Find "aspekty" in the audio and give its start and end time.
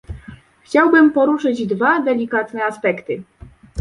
2.65-3.23